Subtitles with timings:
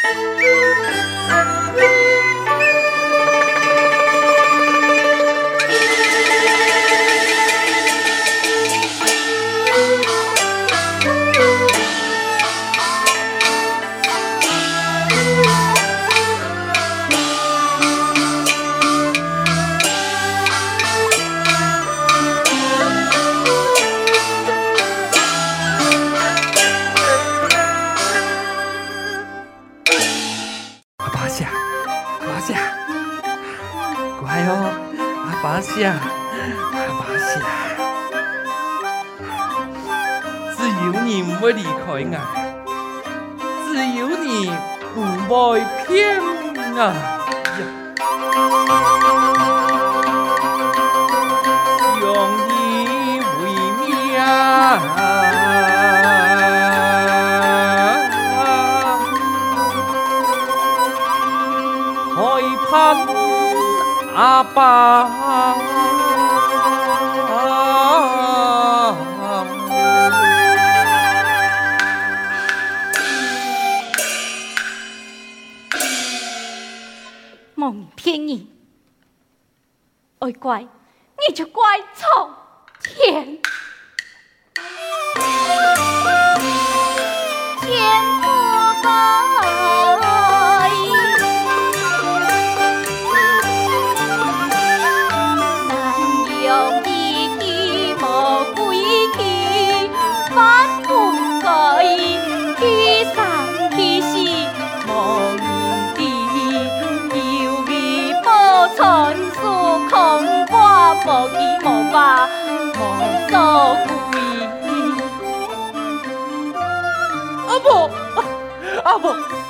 [0.00, 0.57] Música
[64.20, 65.17] 阿爸，
[87.68, 88.27] 天。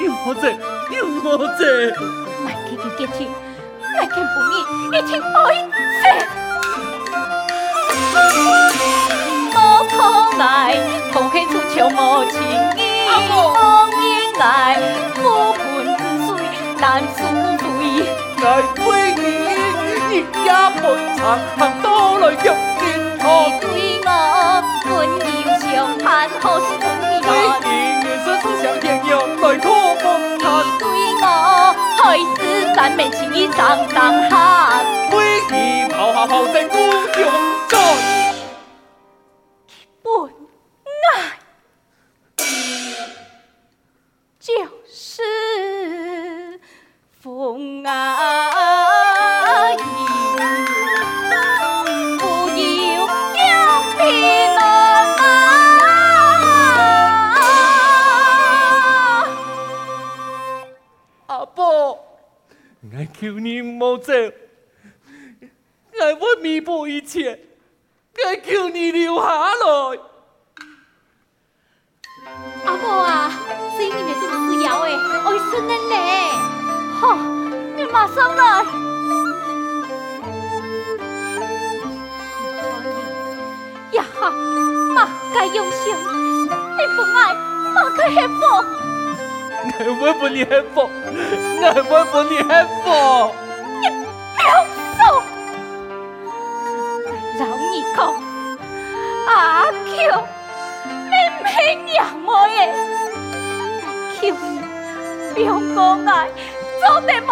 [0.00, 0.52] 有我在，
[0.94, 1.60] 有我在。
[2.44, 3.28] 买给佢结听，
[3.96, 4.54] 买给不你，
[4.96, 5.36] 一听爱
[5.98, 6.00] 死。
[9.50, 9.56] 无
[9.90, 9.96] 可
[10.40, 10.46] 爱，
[11.12, 11.98] 空气出秋无
[12.30, 12.38] 情
[12.76, 12.80] 意。
[13.28, 13.32] 红
[13.98, 14.06] 颜
[14.40, 14.46] 爱，
[15.14, 15.18] 不
[15.54, 15.58] 分
[15.96, 16.28] 子孙
[16.80, 17.18] 难赎
[17.58, 17.66] 罪。
[18.40, 18.80] 爱对
[19.16, 19.20] 你，
[20.10, 20.12] 你
[20.44, 20.48] 也
[20.78, 20.82] 不
[21.16, 21.18] 曾
[21.58, 21.86] 行到
[22.18, 22.46] 来向
[22.78, 22.80] 前
[23.18, 23.26] 看。
[23.50, 23.66] 你对
[24.06, 24.08] 我
[24.86, 25.20] 温柔
[25.58, 25.66] 相
[25.98, 26.06] 盼，
[26.40, 26.66] 何时
[32.98, 37.30] 面情意长长喊，为你抛下豪情孤勇
[37.68, 38.37] 战。
[63.20, 64.32] 求你莫走，来，
[66.20, 67.40] 我弥补一切，
[68.14, 69.28] 我求你留下来。
[72.64, 73.28] 阿婆啊，
[73.76, 74.90] 是你们都需要的，
[75.24, 75.94] 我孙的呢。
[77.00, 77.16] 好，
[77.74, 78.62] 你马上来。
[83.94, 84.30] 呀哈，
[84.94, 87.34] 马该用心，你不爱，
[87.74, 88.38] 马该幸福。
[90.00, 90.88] 我不你幸福，
[91.60, 91.82] 我会
[92.12, 92.46] 帮你幸
[92.84, 92.86] 福。
[93.80, 94.48] 你不要
[94.96, 95.00] 说，
[97.38, 97.98] 老二讲
[99.26, 99.30] 阿
[99.72, 99.86] 乔，
[101.10, 101.46] 妹妹
[101.84, 101.92] 娘
[102.24, 102.56] 们耶，
[104.20, 104.34] 求你
[105.34, 105.76] 不要讲
[106.06, 106.10] 爱，
[106.80, 107.30] 做得冇，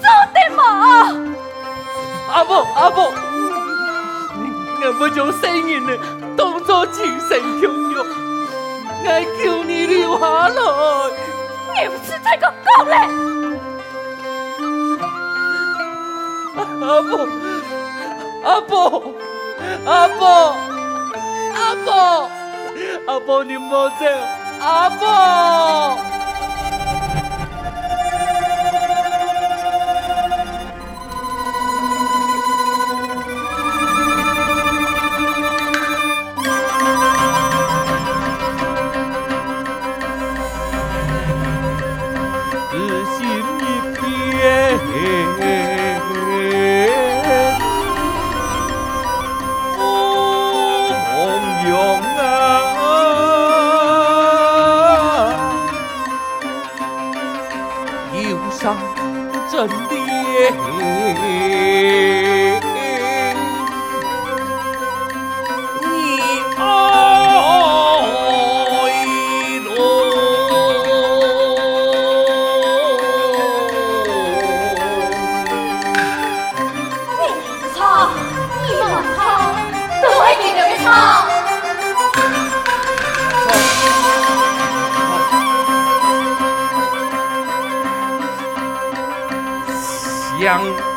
[0.00, 0.58] 做得冇。
[2.32, 3.12] 阿婆阿婆，
[4.82, 5.90] 我不将生命的
[6.36, 7.94] 当作亲生养育，
[9.04, 9.08] 我
[9.42, 10.54] 求你留下来。
[11.76, 12.94] 你不是这个狗嘞！
[16.56, 17.28] 阿布，
[18.44, 19.14] 阿布，
[19.84, 20.24] 阿布，
[21.54, 21.90] 阿布，
[23.06, 23.94] 阿布，你莫走，
[24.60, 26.13] 阿婆。
[90.56, 90.93] あ。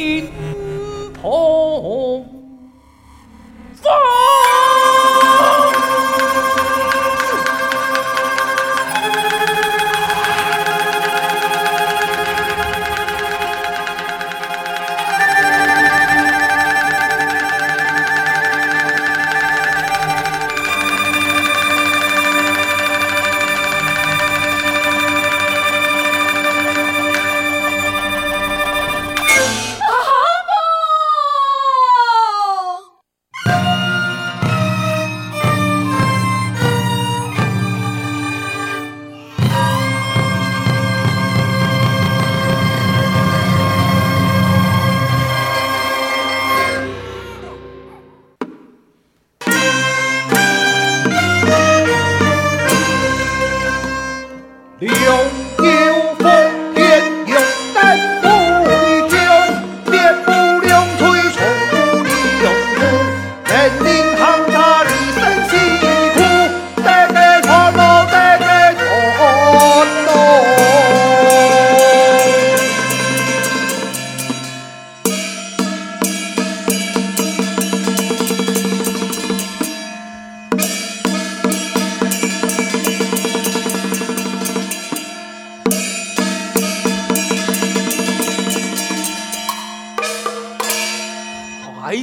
[0.00, 0.30] 心
[1.20, 2.24] 痛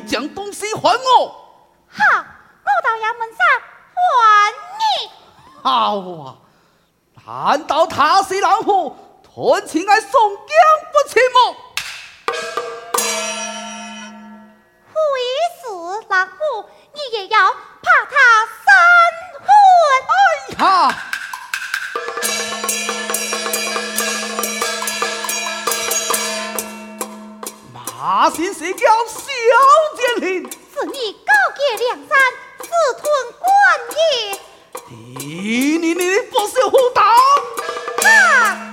[0.07, 1.27] 将东西还我。
[1.89, 3.39] 好，我到衙门上
[3.93, 4.81] 还你。
[5.61, 5.67] 好
[6.23, 6.37] 啊，
[7.25, 10.47] 难道他是老虎，团起来宋江
[10.93, 11.39] 不成吗？
[14.93, 14.95] 会
[15.59, 15.65] 死
[16.07, 18.15] 老虎，你也要怕他
[18.65, 18.65] 三
[19.45, 19.49] 分？
[20.57, 20.65] 哎呀！
[27.73, 29.26] 马先生，要死。
[29.47, 29.53] 小
[29.95, 32.09] 姐林，是你告结梁山
[32.59, 32.67] 私
[32.99, 33.03] 吞
[33.39, 33.47] 官
[33.95, 33.97] 业。
[34.89, 37.05] 你你你，不守胡唐。
[38.03, 38.66] 啊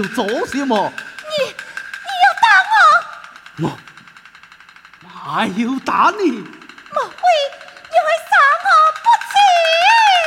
[0.00, 0.92] 要做什么？
[0.96, 2.46] 你你要打
[3.58, 3.62] 我？
[5.02, 6.30] 我还要打你？
[6.30, 7.22] 莫非
[7.90, 8.32] 你会杀
[8.64, 9.34] 我不成？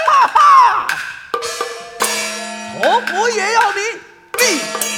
[0.07, 0.41] 哈哈！
[2.79, 3.79] 我也要你！
[4.37, 4.92] 你。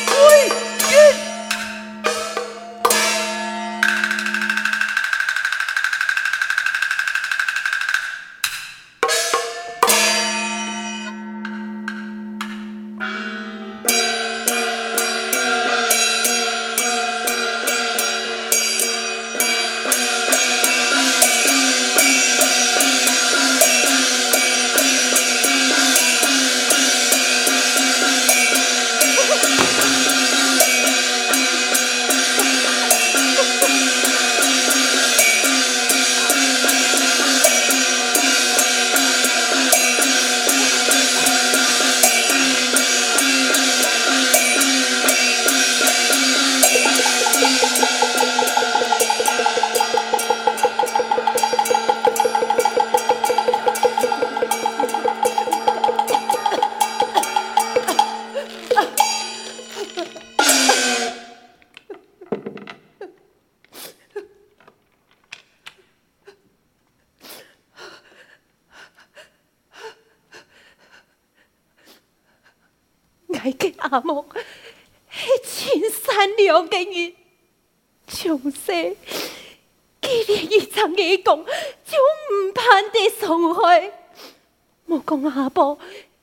[83.10, 83.92] 盼得伤害。
[84.86, 85.78] 莫讲阿婆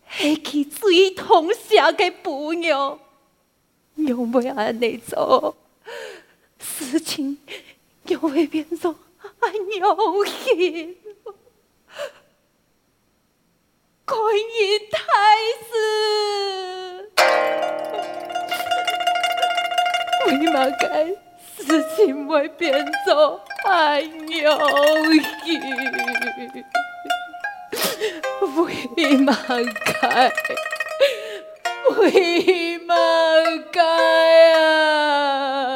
[0.08, 2.98] 是其最痛惜的朋友，
[3.96, 5.54] 又会安尼做，
[6.58, 7.38] 事情
[8.06, 8.94] 又会变做
[9.40, 10.96] 安有幸。
[14.04, 15.00] 观音太
[15.68, 15.72] 师，
[20.26, 21.06] 为嘛该
[21.56, 24.50] 事情会变做作安有
[25.45, 25.61] 幸？
[28.99, 29.33] 为嘛
[30.00, 30.33] 该？
[31.97, 32.95] 为嘛
[33.73, 33.81] 该
[34.52, 35.71] 啊？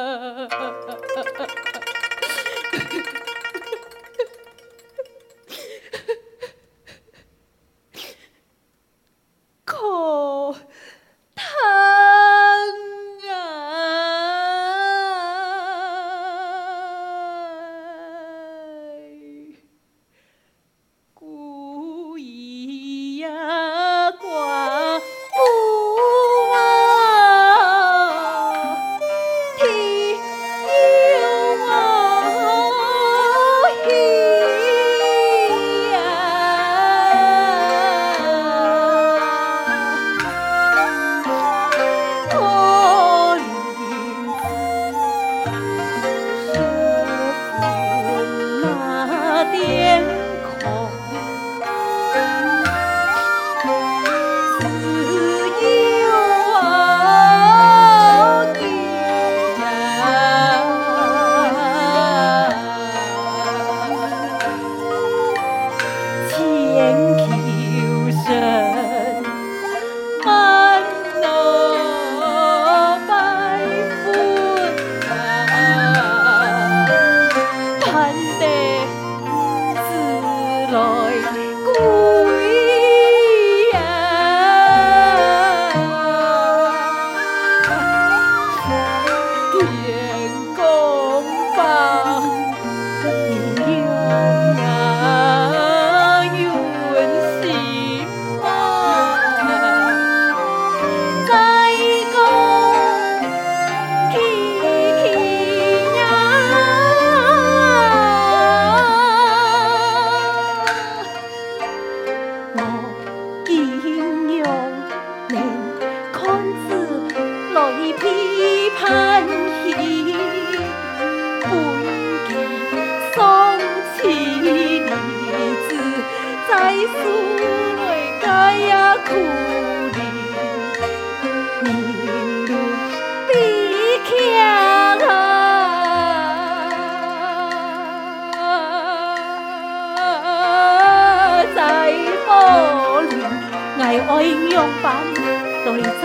[144.17, 146.05] 爱娘般对坐。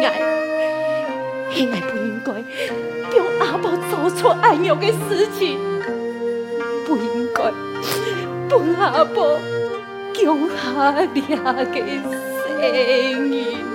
[0.00, 0.10] 爱，
[1.54, 2.28] 爱不应该
[3.10, 5.58] 将阿宝做出爱娘的事情，
[6.86, 7.52] 不应该
[8.48, 9.38] 将阿宝
[10.14, 11.72] 强下掠的
[12.42, 13.67] 声音。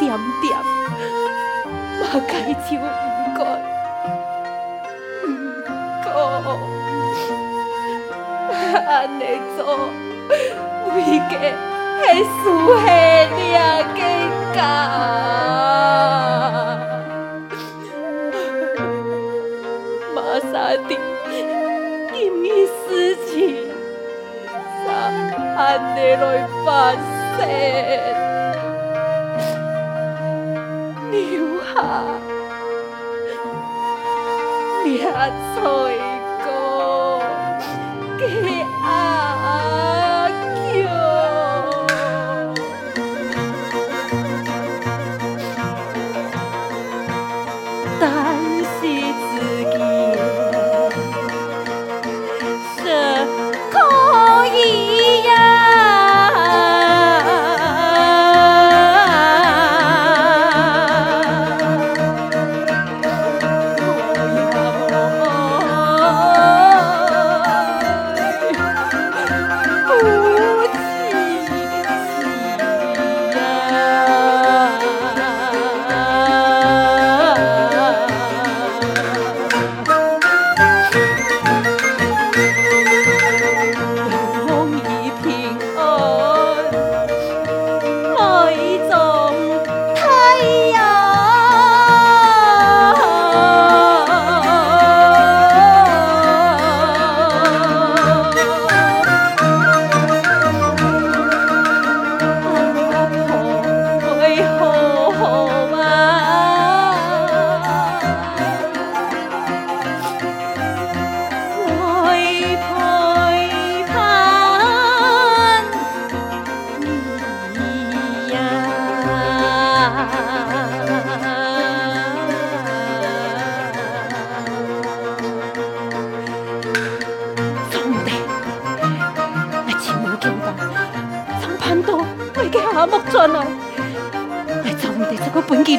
[0.00, 0.08] 点
[0.40, 0.56] 点，
[1.98, 2.32] 莫开
[2.64, 3.38] 口，唔讲，
[5.26, 5.28] 唔
[8.50, 8.52] 敢，
[8.86, 8.88] 安
[9.18, 9.20] 尼
[9.56, 9.58] 做，
[10.88, 10.90] 为
[11.28, 11.32] 个
[12.00, 12.02] 系
[12.42, 12.44] 输
[12.80, 12.82] 下
[13.36, 13.38] 命
[13.94, 13.96] 计
[14.54, 14.56] 较
[20.14, 20.90] makassalam, ini.
[35.54, 35.79] so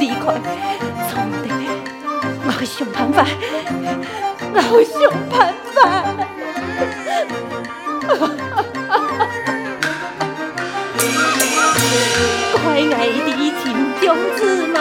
[0.01, 0.17] 离开，
[1.09, 1.47] 总得
[2.43, 3.23] 我会想办法，
[4.51, 4.97] 我会想
[5.29, 5.77] 办法。
[12.63, 12.65] 怪
[12.97, 13.29] 爱的
[13.61, 13.63] 情
[14.01, 14.79] 将自满，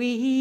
[0.00, 0.39] we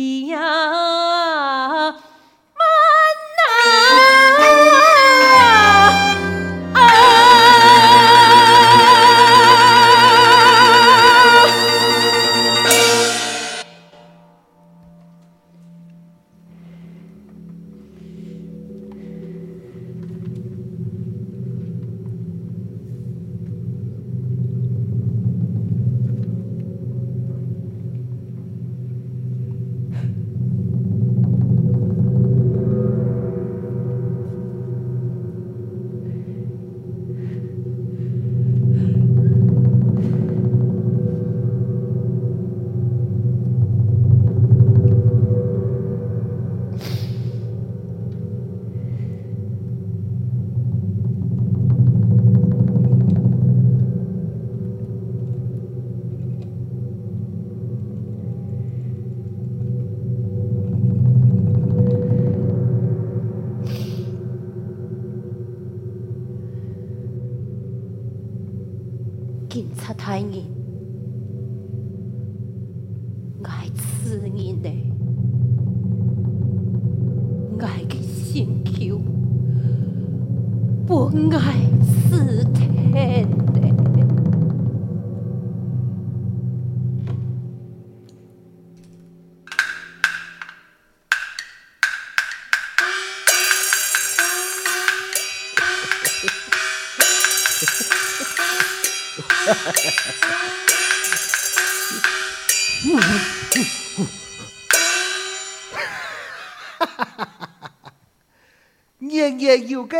[109.40, 109.98] 也有个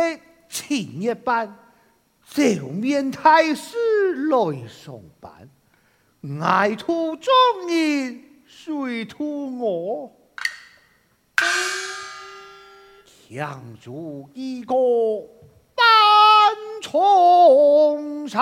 [0.48, 1.56] 青叶班，
[2.28, 5.48] 就免太师来上班，
[6.40, 7.32] 爱徒众
[7.68, 10.12] 人随徒我，
[13.28, 14.74] 强做一个
[16.92, 18.40] 班重山。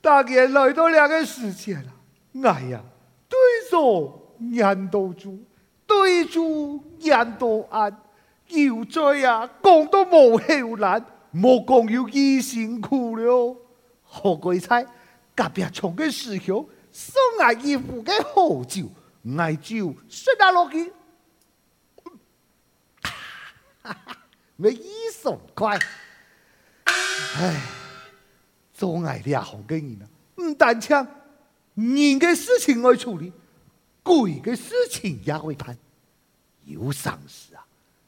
[0.00, 1.84] 大概来到两个世界了，
[2.50, 2.80] 哎呀，
[3.28, 3.38] 对
[3.70, 4.18] 手。
[4.50, 5.38] 人都住，
[5.86, 7.96] 对住人都安，
[8.48, 13.56] 要追啊，讲都冇后难，莫讲要医辛苦了。
[14.02, 14.84] 何鬼猜？
[15.36, 18.86] 隔壁厂嘅师兄送来一壶嘅好酒，
[19.38, 20.92] 爱酒说得落去，
[24.56, 25.78] 没一手快。
[27.36, 27.60] 唉，
[28.74, 30.04] 做爱俩好嘅人啊，
[30.36, 31.04] 唔单抢
[31.74, 31.86] 人
[32.20, 33.32] 嘅事情爱处理，
[34.02, 35.76] 鬼嘅事情也会谈。
[36.64, 37.64] 有丧事啊，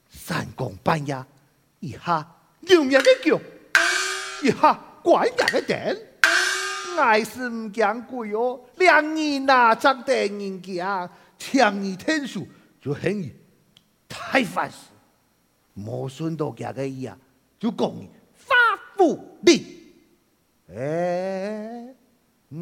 [0.09, 1.25] 三更半夜，
[1.81, 2.27] 一下
[2.61, 3.41] 牛人嘅脚，
[4.43, 5.97] 一下拐人嘅电，
[6.99, 10.85] 爱是唔惊鬼哦，两年哪长得人惊，
[11.39, 12.47] 强你天数
[12.81, 13.33] 就很易
[14.09, 14.77] 太烦事，
[15.77, 17.17] 冇顺到家嘅意啊，
[17.59, 18.55] 就讲你发
[18.97, 19.95] 福利。
[20.75, 21.95] 哎，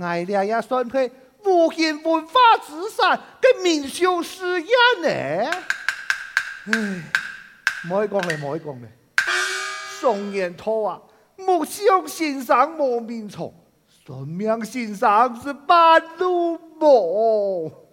[0.01, 1.11] 俺俩也算配
[1.45, 4.71] 无形文化资产跟名秀实验
[5.03, 5.51] 呢。
[6.67, 7.03] 唉，
[7.87, 8.93] 唔可以讲咧，唔可以讲咧。
[10.01, 11.01] 宋元头啊，
[11.37, 13.55] 木匠先生莫名从，
[14.05, 17.89] 算命先生是半路魔。